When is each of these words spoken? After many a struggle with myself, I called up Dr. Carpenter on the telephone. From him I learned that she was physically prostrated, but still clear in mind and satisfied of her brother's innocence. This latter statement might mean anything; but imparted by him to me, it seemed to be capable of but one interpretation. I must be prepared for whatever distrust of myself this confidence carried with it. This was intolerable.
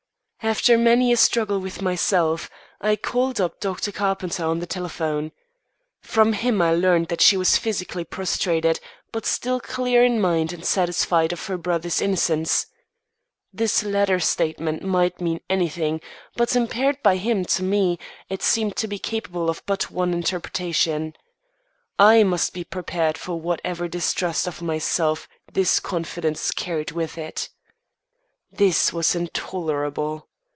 After 0.43 0.75
many 0.75 1.11
a 1.11 1.17
struggle 1.17 1.59
with 1.59 1.83
myself, 1.83 2.49
I 2.81 2.95
called 2.95 3.39
up 3.39 3.59
Dr. 3.59 3.91
Carpenter 3.91 4.43
on 4.43 4.57
the 4.57 4.65
telephone. 4.65 5.33
From 6.01 6.33
him 6.33 6.63
I 6.63 6.73
learned 6.73 7.09
that 7.09 7.21
she 7.21 7.37
was 7.37 7.57
physically 7.57 8.03
prostrated, 8.03 8.79
but 9.11 9.27
still 9.27 9.59
clear 9.59 10.03
in 10.03 10.19
mind 10.19 10.51
and 10.51 10.65
satisfied 10.65 11.31
of 11.31 11.45
her 11.45 11.59
brother's 11.59 12.01
innocence. 12.01 12.65
This 13.53 13.83
latter 13.83 14.19
statement 14.19 14.81
might 14.81 15.21
mean 15.21 15.41
anything; 15.47 16.01
but 16.35 16.55
imparted 16.55 17.03
by 17.03 17.17
him 17.17 17.45
to 17.45 17.61
me, 17.61 17.99
it 18.27 18.41
seemed 18.41 18.75
to 18.77 18.87
be 18.87 18.97
capable 18.97 19.47
of 19.47 19.61
but 19.67 19.91
one 19.91 20.11
interpretation. 20.11 21.15
I 21.99 22.23
must 22.23 22.51
be 22.51 22.63
prepared 22.63 23.15
for 23.15 23.39
whatever 23.39 23.87
distrust 23.87 24.47
of 24.47 24.59
myself 24.59 25.27
this 25.53 25.79
confidence 25.79 26.49
carried 26.49 26.89
with 26.93 27.15
it. 27.19 27.49
This 28.51 28.91
was 28.91 29.13
intolerable. 29.13 30.29